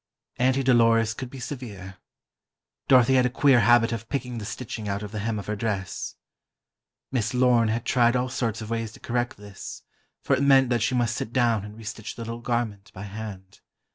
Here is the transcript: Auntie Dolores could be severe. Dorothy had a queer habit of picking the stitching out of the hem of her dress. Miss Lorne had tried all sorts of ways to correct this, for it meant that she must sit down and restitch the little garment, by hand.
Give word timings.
Auntie 0.39 0.63
Dolores 0.63 1.13
could 1.13 1.29
be 1.29 1.39
severe. 1.39 1.97
Dorothy 2.87 3.13
had 3.13 3.27
a 3.27 3.29
queer 3.29 3.59
habit 3.59 3.91
of 3.91 4.09
picking 4.09 4.39
the 4.39 4.45
stitching 4.45 4.89
out 4.89 5.03
of 5.03 5.11
the 5.11 5.19
hem 5.19 5.37
of 5.37 5.45
her 5.45 5.55
dress. 5.55 6.15
Miss 7.11 7.35
Lorne 7.35 7.67
had 7.67 7.85
tried 7.85 8.15
all 8.15 8.27
sorts 8.27 8.61
of 8.61 8.71
ways 8.71 8.91
to 8.93 8.99
correct 8.99 9.37
this, 9.37 9.83
for 10.23 10.35
it 10.35 10.41
meant 10.41 10.71
that 10.71 10.81
she 10.81 10.95
must 10.95 11.15
sit 11.15 11.31
down 11.31 11.63
and 11.63 11.77
restitch 11.77 12.15
the 12.15 12.23
little 12.23 12.41
garment, 12.41 12.89
by 12.95 13.03
hand. 13.03 13.59